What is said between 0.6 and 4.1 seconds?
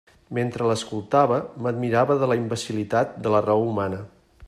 l'escoltava, m'admirava de la imbecil·litat de la raó humana.